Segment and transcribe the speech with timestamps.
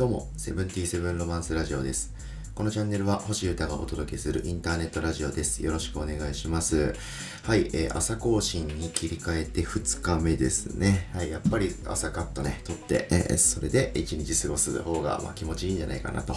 [0.00, 2.14] どうも、セブンティーセブンロマンスラジオです。
[2.54, 5.62] このチャンネルは星歌がお届けするインターネットラジオです。
[5.62, 6.94] よろしくお願いします。
[7.42, 11.10] はい、えー朝更新に切り替えて2日目ですね。
[11.12, 16.34] はい、やっぱり朝カットね、撮って、えーそれで1日過ごす方が、まあ、気持ちいいんじゃないかなと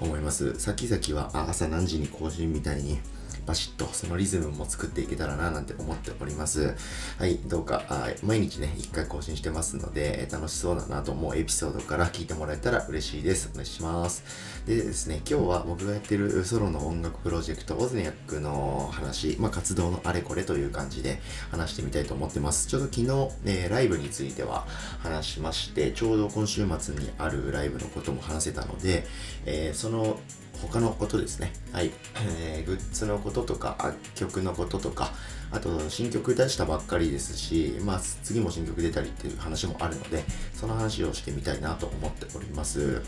[0.00, 0.60] 思います。
[0.60, 3.00] 先々は朝何時に更新みたいに、
[3.46, 6.74] バシッとそのリズムも作っていけたらななんて思っております。
[7.18, 13.50] はい、どうか、あ毎日ね、1回更新してますので、楽しそうだなと思うエピソードから聞いてもらえたら嬉しいです。
[13.52, 14.24] お願いします。
[14.66, 21.20] でですね、今日は僕がやってるソロの音楽プロジェクト、オズニャックの話、まあ、活動のあれこれという感じで
[21.50, 22.68] 話してみたいと思ってます。
[22.68, 23.06] ちょうど昨日、
[23.46, 24.66] えーライブについては
[25.00, 29.06] 話しまして、ちょうど今週末にあるライブのことも話せたので、
[29.46, 30.18] えーその
[30.60, 31.52] 他のことですね。
[31.72, 31.90] はい。
[32.26, 35.12] えーグッズのこととか、あ曲のこととか、
[35.50, 43.02] あと新曲出したばっかりですし、まあ次も新曲出たりっていう話もあるので、その話をしてみたいなと思っております。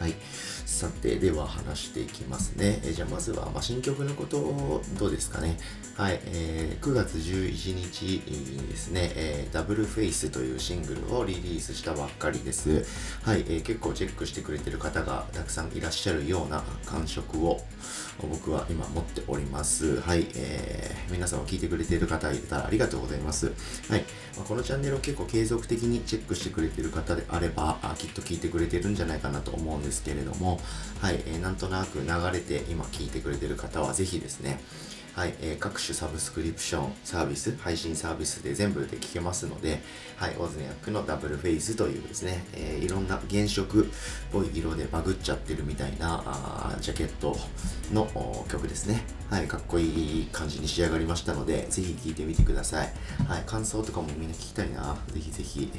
[0.00, 0.14] はい。
[0.84, 2.78] さて、では話していきますね。
[2.84, 5.56] えじゃあまずは、まあ、新曲のことをどうですかね。
[5.96, 6.20] はい。
[6.26, 12.84] えー9月11日にですね、えーダブルフェイスというシングルをリリースしたばっかりです。
[13.22, 13.40] はい。
[13.48, 17.60] えー結構チェックしてくれてる方がたくさんいらっしゃるような感触を
[18.20, 20.00] 僕は今持っております。
[20.02, 20.26] はい。
[20.34, 23.46] えー皆さんも聞いてくれている方いたらありがとうございます。
[23.88, 24.04] はい。
[24.36, 30.60] まあこのチャンネルを結構継続的にチェックしてくれてる方であれば、あきっと聞いてくれてるんじゃないかなと思うんですけれども、
[31.00, 31.22] はい。
[31.26, 34.60] えーなんとなく流れて今聞いてくれてる方はぜひですね、
[35.14, 39.80] はい、えー各種サブスクリプションサービス、配信サービスで全部で聞けますので、
[40.16, 43.86] はい、オズニャックのダブルフェイスというですね、えーいろんな原色っ
[44.32, 47.36] ぽい色でバグっちゃってるみたいなあジャケット
[47.92, 49.02] の曲ですね。
[49.30, 52.92] はい、かっこいい感じに仕上がりましたので、ぜひ聴いてみてください。
[53.26, 54.96] はい、感想とかもみんな聞きたいな。
[55.12, 55.70] ぜひぜひ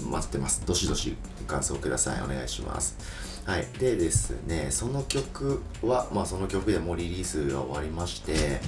[0.00, 0.64] 待ってます。
[0.66, 2.22] どしどし感想ください。
[2.22, 2.96] お願いします。
[3.44, 3.66] はい。
[3.78, 8.60] でですね、その曲は、まあその曲でもうリリースが終わりまして、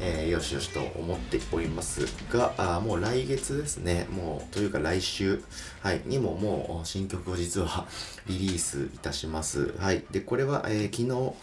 [0.00, 5.42] えーよしよしと思っておりますが、あもう来月ですね、もう、というか来週、
[5.82, 7.86] はい、にももう新曲を実は
[8.26, 9.74] リリースいたします。
[9.78, 10.04] はい。
[10.10, 11.34] で、これは、えー昨日、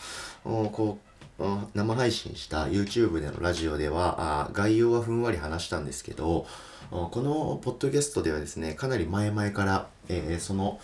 [0.44, 1.07] おこう、お
[1.74, 6.48] 生配信した YouTube でのラジオでは、概要はふんわり話したんですけど、
[6.90, 10.80] このポッドキャストではですね、かなり前々から、えーその、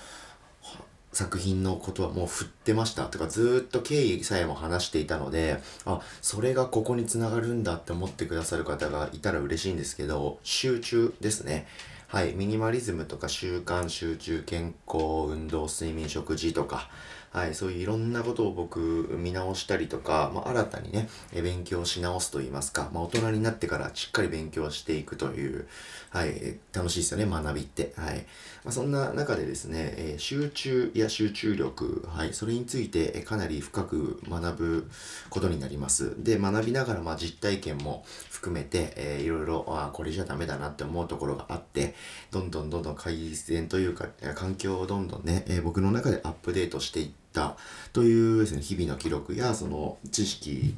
[1.14, 3.06] 作品のことはもう振ってました。
[3.06, 11.68] とかずっと経緯さえも話していたのであそれがここにつながるんだって思ってくださる方がいたら嬉しいんですけど集中ですね。
[12.14, 16.88] はいミニマリズムとか習慣集中健康運動睡眠食事とか
[17.34, 25.66] はい、そういういろんなことを僕見直したりとか、まあ、新たにね、勉強し直すと言いますか、まあ、大人になってからしっかり勉強していくという、
[26.12, 27.92] はい、楽しいですよね、学びって。
[27.98, 28.18] はい。
[28.64, 34.92] まあ、そんな中でですね、え集中や集中力、はい、それについてかなり深く学ぶ
[35.32, 36.14] ことになります。
[36.24, 41.96] で、学びながら、まあ、実体験も含めて、えーいろいろ、あこれじゃダメだなって思うところがあって、
[42.32, 47.58] どんどんどんどん改善というか、環境をどんどんね、え僕の中でアップデートしていった
[47.94, 50.76] というですね、日々の記録や、その知識、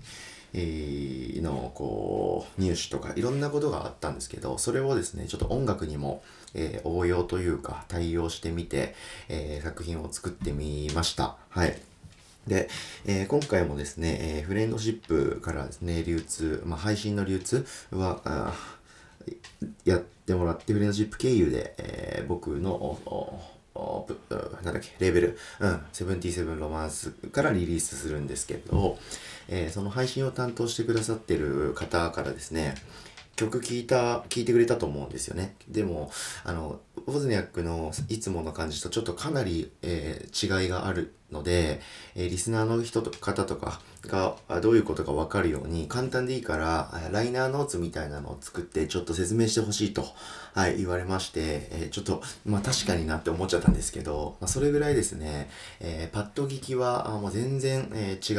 [1.41, 8.95] のこう入手とかいろんなことがあったんですけどそれをですねちょっと音楽にも、えー応用というか対応してみて、
[9.27, 11.35] えー作品を作ってみました。
[11.49, 11.77] はい。
[12.47, 12.69] で、
[13.05, 18.53] えー今回もですね、えフレンドシップからですね流通、まあ、配信の流通はあ
[19.83, 24.17] やってもらってフレンドシップ経由で、えー僕のおおおぶ
[24.63, 28.97] なんだっけレーベル、うん、セブンティセブンロマンスからリリースするんですけど、
[29.49, 32.75] えーその配信を担当してくださってる方からですね
[33.35, 35.55] 曲聴いた聴いてくれたと思うんですよね。
[35.67, 36.09] でも
[36.43, 41.79] あのウォズニャックのいつもの感じとちょっとかなり、えー違いがあるので、
[42.15, 50.05] えーリスナーの人と方とかがどういうことか分かるように簡単でいいからライナーノーツみたいなのを作ってちょっと説明してほしいと、
[50.53, 51.39] はい、言われまして、
[51.71, 55.49] えーちょっとまあ確かになって思っちゃったんですけど、まあ、それぐらいですね、
[55.79, 58.37] えーパッと聞きはあもう全然、えー違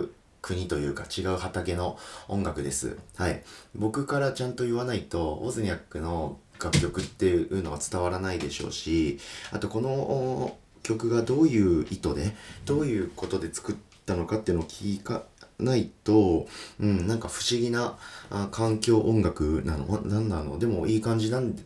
[0.00, 0.10] うう
[0.46, 2.96] 国というか違う畑の音楽です。
[3.16, 3.42] はい。
[3.74, 9.18] 僕からちゃんと言わないと、オズニャックの楽曲っていうのは伝わらないでしょうし、
[9.52, 15.24] あとこの曲がどういう意図で、どういうことで作ったのかっていうのを聞か
[15.58, 16.46] ないと、
[16.78, 17.96] うん、なんか不思議な
[18.30, 20.00] あ環境音楽なの？
[20.04, 20.58] 何なの？
[20.58, 21.56] でもいい感じなん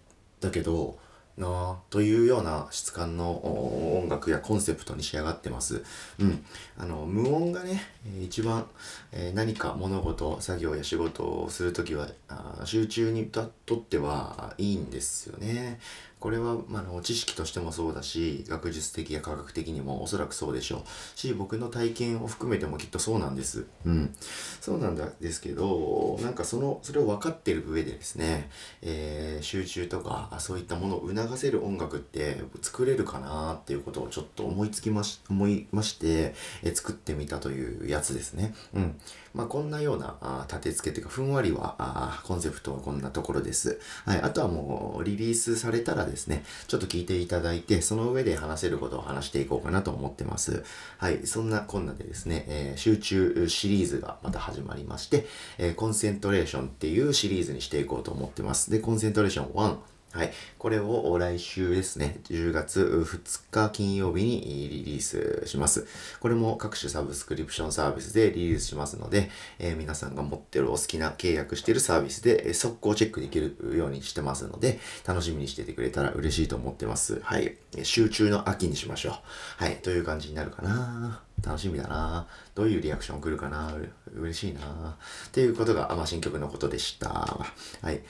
[0.40, 0.98] だけど、
[1.40, 5.82] なというような質感の音楽やコンセプトに仕上がってます。
[6.18, 6.44] うん。
[6.78, 7.82] あの、無音がね、
[8.22, 8.66] 一番、
[9.12, 15.80] えー何か物事、作業や仕事をするときは、あ集中にととってはいいんですよね。
[16.20, 21.18] これは、まあの、知識としてもそうだし、学術的や科学的にもおそらくそうでしょう。
[21.18, 23.64] し、僕の体験を含めてもきっとそうなんです。
[23.86, 24.14] うん。
[24.60, 28.50] そうなんだですけど、なんかその、それを分かってる上でですね、
[28.82, 38.54] えー、集中とか、そういったものを促せる音楽って作れるかなっていうことをちょっと思いつきまし、思いまして、えー、作ってみたというやつですね。
[38.74, 39.00] うん。
[39.32, 43.80] まあ、こんなような、あ立て付けというか、ふんわりは、あコンセプトはこんなところです。
[44.04, 44.20] はい。
[44.20, 50.64] あとはもう、リリースされたらですね、ちょっと聞いていただいて、その上で話せることを話していこうかなと思ってます。
[50.98, 55.26] はい、そんなこんなでですね、えー、集中シリーズがまた始まりまして、
[55.58, 58.70] えー、コンセントレーションっていうシリーズにしていこうと思ってます。
[58.70, 59.76] で、コンセントレーション1、
[60.12, 60.32] はい。
[60.58, 65.86] これを来週ですね、10月2日金曜日にリリースします。
[66.18, 69.30] これも各種サブスクリプションサービスでリリースしますので、
[69.60, 77.20] えー、皆さんが持ってるお好きな契約してるサービスで速攻チェックできるようにしてますので、楽しみにしててくれたら嬉しいと思ってます。
[77.22, 77.56] はい。
[77.84, 79.14] 集中の秋にしましょう。
[79.62, 79.76] はい。
[79.76, 81.22] という感じになるかな。
[81.42, 83.74] 楽しみだなどういうリアクション来るかな
[84.14, 87.08] 嬉しいなっていうことが、まあ、新曲のことでした。
[87.10, 87.46] は
[87.92, 88.00] い。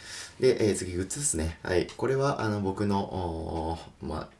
[0.40, 1.58] で、えー、次、グッズですね。
[1.62, 1.86] はい。
[1.96, 4.39] これは、あの、僕の、まあ、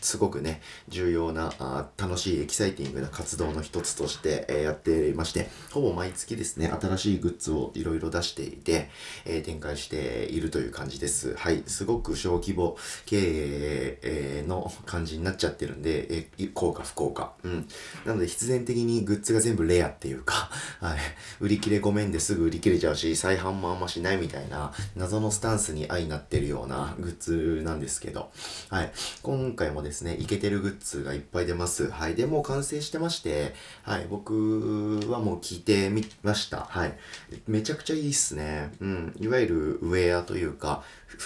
[0.00, 8.90] すごくね、重要な、あ楽しいエキサイティングな活動の一つとして、えー、やっていまして、ほぼ毎月ですね、新しいグッズをいろいろ出していて、
[9.24, 11.34] えー、展開しているという感じです。
[11.36, 11.62] はい。
[11.66, 17.32] すごく小規模経営、の感じになっちゃってるんで、えー、効果不効果。
[17.42, 17.68] うん。
[18.04, 20.50] なので必然的にグッズが全部レアっていうか、
[20.80, 20.98] はい。
[21.40, 28.30] 売り切れごめんですぐ売り切れちゃうし、再販もあんましないみたいな、謎のスタンスに相なってるようなグッズなんですけど、
[28.68, 28.92] はい。
[29.22, 31.90] 今回もですね、イケてるグッズがいっぱい出ます。
[31.90, 32.14] はい。
[32.14, 34.06] で、もう完成してまして、はい。
[34.10, 36.66] 僕はもう聞いてみました。
[36.68, 36.98] はい。
[37.46, 38.72] めちゃくちゃいいっすね。
[38.80, 39.16] うん。
[39.18, 40.82] いわゆるウェアというか、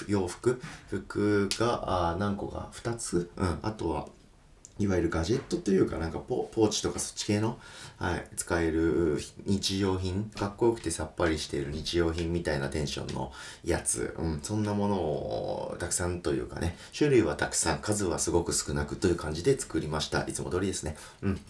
[0.07, 0.61] 洋服？
[0.89, 3.31] 服があ何個か？2つ？
[3.37, 3.59] うん。
[3.63, 4.09] あとは、
[4.81, 7.59] いわゆるガジェットというかなんかポーチとかそっち系の、
[7.99, 13.31] はい、使える日用品、かっこよくてさっぱりしている日用品みたいなテンションの
[13.63, 20.27] やつ、うん、そんなものをたくさんというかね、種類はたくさん、数はすごく少なくという感じで作りました。
[20.27, 20.97] いつも通りですね。
[21.21, 21.41] うん。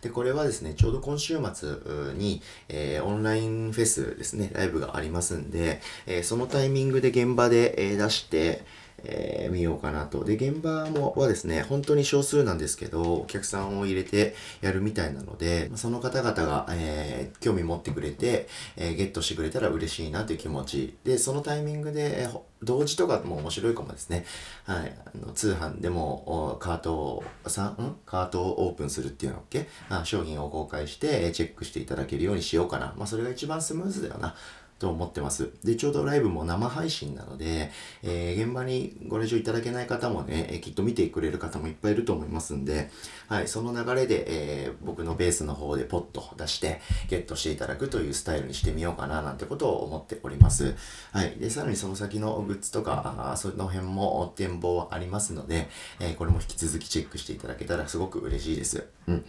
[0.00, 1.76] で、これはですね、ちょうど今週末
[2.14, 2.40] に、
[2.70, 8.64] えー、オンラインフェスですね、ライブがありますんで、えー、そのタイミングで現場で、えー、出して、
[9.04, 10.24] えー、見ようかなと。
[10.24, 20.96] で、現場もはですね、本当に少数なんですけど、お客さんを入れてやるみたいなので、その方々が、えー、興味持ってくれて、えー、ゲットしてくれたら嬉しいなという気持ち。
[21.04, 22.28] で、そのタイミングでえ、
[22.62, 24.24] 同時とかも面白いかもですね。
[24.64, 24.98] はい。
[25.04, 27.96] あの通販でも、カートを、さん？
[28.04, 29.68] カートをオープンするっていうのっけ？
[29.88, 32.94] あ商品を公開して、チェックしていただけるようにしようかな。
[32.96, 34.34] まあ、それが一番スムーズだよな。
[34.78, 35.50] と思ってます。
[35.64, 37.70] で、ちょうどライブも生配信なので、
[38.02, 42.90] えー、現場にご来場いただけない方もね、えー、きっと見てくれる方もいっぱいいると思いますんで、
[43.26, 50.76] はい、その流れで、えー、僕のベースの方でポッと出して、ゲットしていただくというスタイルにしてみようかな、なんてことを思っております。
[51.12, 51.30] はい。
[51.38, 58.86] で、さらにその先のグッズとか、あその辺も展望はありますので、えこれも引き続きチェックしていただけたらすごく嬉しいです。
[59.08, 59.24] うん。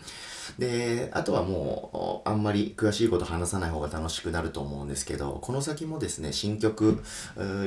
[0.58, 7.04] で、あとはもう、あんまり詳しいこと話さない方が楽しくなると思うんですけど、この先もですね、新曲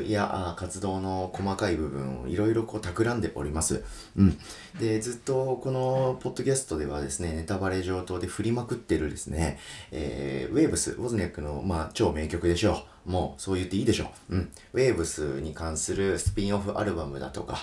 [0.06, 3.84] や活動の細かい部分をいろいろこう企んでおります。
[4.16, 4.38] うん。
[4.78, 9.58] で、ずっとこのポッドキャストではですね、ネタバレ上等で振りまくってるですね、
[9.90, 12.91] えー、ウェーブス、ウォズニャックの、まあ、超名曲でしょう。
[13.04, 14.36] もうそう言っていいでしょう。
[14.36, 14.52] うん。
[14.74, 17.58] Waves に関するスピンオフアルバムだとか、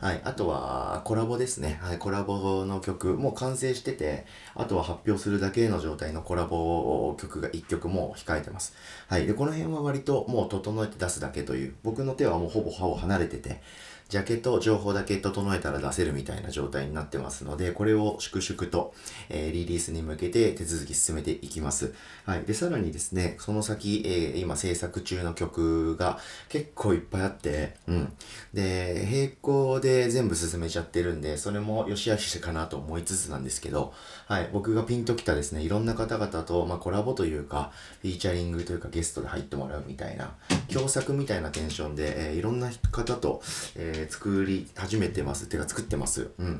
[0.00, 0.20] はい。
[0.24, 1.78] あとはコラボですね。
[1.82, 1.98] はい。
[1.98, 8.74] コラボの曲もう完成してて、あとは発表するだけの状態のコラボ曲が1曲も控えてます。
[9.08, 9.26] はい。
[9.26, 13.60] で、この辺は割ともう整えて出すだけという、僕の手はもうほぼ歯を離れてて、
[14.08, 18.94] ジャケット情報だけ整えたら出せるみたいな状態になってますので、これを粛々と、
[19.28, 21.92] えー、リリースに向けて手続き進めていきます。
[22.24, 22.44] はい。
[22.44, 28.12] で、さらにですね、その先、えー、今制作中の曲が結構いっぱいあって、うん。
[28.54, 33.92] で、並行で全部進めちゃってるんで、それも良し悪しかなと思いつつなんですけど、
[34.26, 34.48] はい。
[34.54, 40.34] 僕がピンときたですね、いろんな方々と、まあ、コラボというか、フィーチャリングというかゲストで入ってもらうみたいな、
[40.72, 43.42] 共作みたいなテンションで、えー、いろんな方と、
[43.76, 45.46] えーー、作り始めてます。
[45.48, 46.30] てか作ってます。
[46.38, 46.58] うん。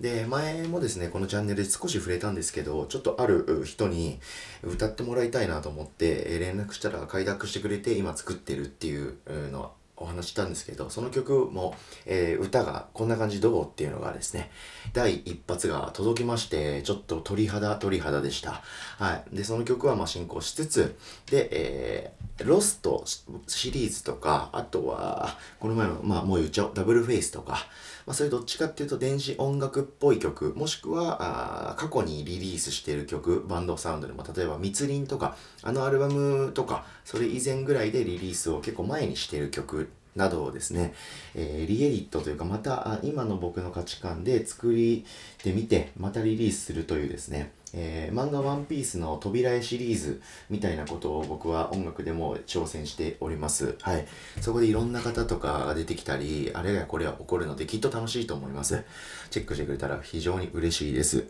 [0.00, 4.20] で、前もですね、このチャンネルで少し触れたんですけど、ちょっとある人に
[4.62, 9.16] 歌ってもらいたいなと思って、連絡したら快諾してくれて今作ってるっていう
[9.50, 13.64] のお話したんですけど、その曲も、えー、歌がこんな感じどう？
[13.64, 14.50] っていうのがですね、
[14.92, 18.62] 第一発が届きまして、ちょっと鳥肌鳥肌でした。
[18.98, 19.36] はい。
[19.36, 20.96] で、その曲はまあ進行しつつ、
[21.30, 23.04] で、えー、ロスト
[23.46, 27.58] シリーズとか、あとは、この前の、まあもう言っちゃおう、ダブルフェイスとか、
[28.06, 40.94] まあそれどっちかっていうと電子音楽っぽい曲、もしくは、あ過去にリリースしている曲、バンドサウンドでも、例えば密林とか、あのアルバムとか、それ以前ぐらいでリリースを結構前にしている曲などをですね、
[41.34, 45.04] えー、リエディットというかまた今の僕の価値観で作り
[45.42, 53.76] てみてまたリリースするというですね、えー、漫画ワンピースの扉絵シリーズみたいなことを僕は音楽でも挑戦しております。
[53.80, 54.06] はい。
[54.40, 58.84] そこでいろんな方とかが出てきたり、あれやこれは起こるのできっと楽しいと思います。
[59.30, 61.26] チェックしてくれたら非常に嬉しいです。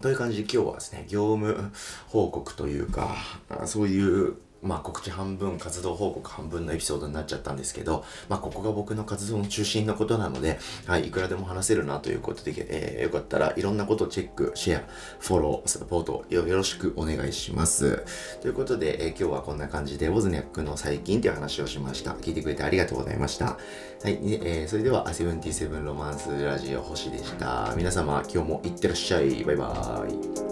[0.00, 1.72] という感じで今日はですね、業務
[2.08, 3.16] 報告というか、
[3.66, 14.82] そういうまあ告知半分、活動報告半分のエピソードになっちゃったんですけど、まあここが僕の活動の中心のことなので、はい、いくらでも話せるなということで、えー、よかったらいろんなことをチェック、シェア、
[15.18, 18.04] フォロー、サポートよろしくお願いします。
[18.40, 22.12] ということで、えー、今日はこんな感じで、ウォズニャックの最近という話をしました。
[22.12, 23.46] 聞いてくれてありがとうございました。
[23.46, 23.56] は
[24.04, 27.74] い、えー、それでは、セブンティセブンロマンスラジオ星でした。
[27.76, 29.44] 皆様、今日もいってらっしゃい。
[29.44, 30.49] バイバーイ。